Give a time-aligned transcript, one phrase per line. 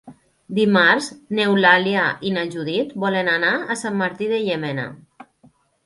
[0.59, 4.93] Dimarts n'Eulàlia i na Judit volen anar a Sant Martí de Llémena.